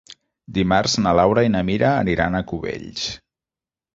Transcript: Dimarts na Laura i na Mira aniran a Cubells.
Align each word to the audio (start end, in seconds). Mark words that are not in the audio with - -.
Dimarts 0.57 0.95
na 1.07 1.11
Laura 1.19 1.43
i 1.47 1.51
na 1.57 1.61
Mira 1.69 1.89
aniran 2.05 2.37
a 2.39 2.43
Cubells. 2.53 3.07